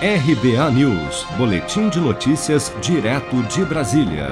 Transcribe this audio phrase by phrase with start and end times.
[0.00, 4.28] RBA News, Boletim de Notícias, direto de Brasília.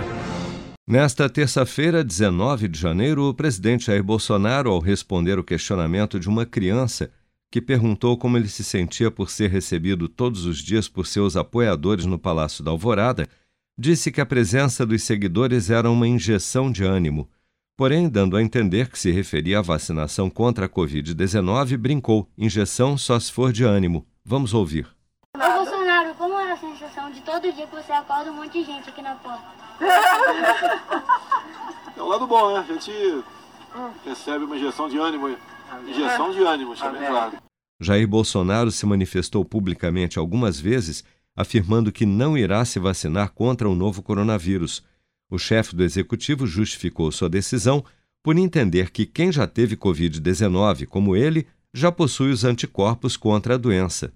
[0.87, 6.47] Nesta terça-feira, 19 de janeiro, o presidente Jair Bolsonaro, ao responder o questionamento de uma
[6.47, 7.11] criança
[7.51, 12.07] que perguntou como ele se sentia por ser recebido todos os dias por seus apoiadores
[12.07, 13.27] no Palácio da Alvorada,
[13.77, 17.29] disse que a presença dos seguidores era uma injeção de ânimo.
[17.77, 23.19] Porém, dando a entender que se referia à vacinação contra a Covid-19, brincou: injeção só
[23.19, 24.07] se for de ânimo.
[24.25, 24.96] Vamos ouvir.
[26.97, 29.45] É de todo dia que você acorda um monte de gente aqui na porta?
[31.95, 32.61] É um lado bom, né?
[32.61, 32.91] A gente
[34.05, 35.37] recebe uma injeção de ânimo.
[35.87, 37.37] Injeção de ânimo, também, claro.
[37.79, 41.05] Jair Bolsonaro se manifestou publicamente algumas vezes,
[41.37, 44.83] afirmando que não irá se vacinar contra o novo coronavírus.
[45.31, 47.85] O chefe do executivo justificou sua decisão
[48.23, 53.59] por entender que quem já teve Covid-19, como ele, já possui os anticorpos contra a
[53.59, 54.13] doença.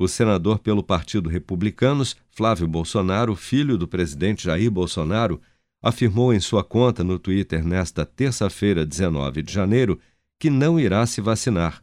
[0.00, 5.38] O senador pelo Partido Republicanos, Flávio Bolsonaro, filho do presidente Jair Bolsonaro,
[5.82, 10.00] afirmou em sua conta no Twitter nesta terça-feira, 19 de janeiro,
[10.38, 11.82] que não irá se vacinar.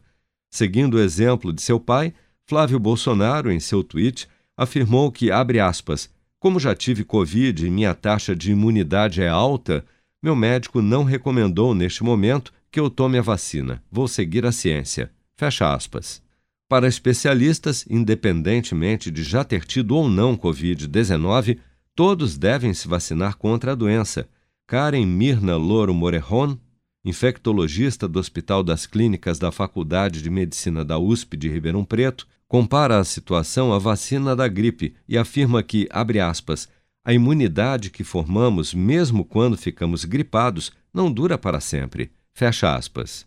[0.50, 2.12] Seguindo o exemplo de seu pai,
[2.44, 7.94] Flávio Bolsonaro, em seu tweet, afirmou que, abre aspas, como já tive Covid e minha
[7.94, 9.84] taxa de imunidade é alta,
[10.20, 13.80] meu médico não recomendou neste momento que eu tome a vacina.
[13.88, 15.08] Vou seguir a ciência.
[15.36, 16.20] Fecha aspas.
[16.68, 21.58] Para especialistas, independentemente de já ter tido ou não Covid-19,
[21.94, 24.28] todos devem se vacinar contra a doença.
[24.66, 26.58] Karen Mirna Loro Morejon,
[27.02, 32.98] infectologista do Hospital das Clínicas da Faculdade de Medicina da USP de Ribeirão Preto, compara
[32.98, 36.68] a situação à vacina da gripe e afirma que, abre aspas,
[37.02, 42.10] a imunidade que formamos mesmo quando ficamos gripados não dura para sempre.
[42.34, 43.26] Fecha aspas.